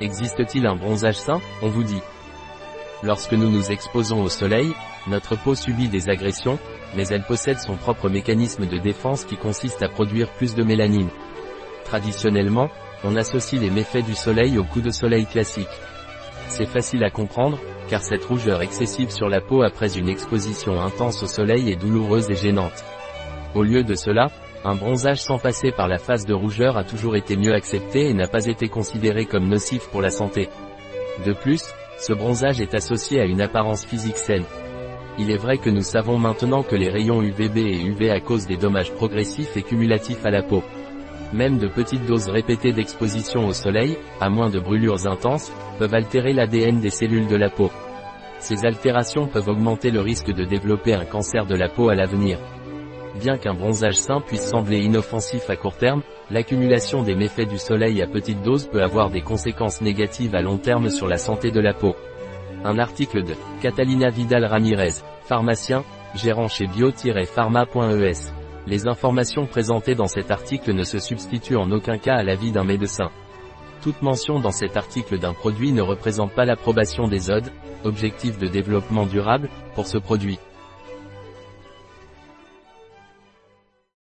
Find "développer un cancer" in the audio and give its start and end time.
50.44-51.46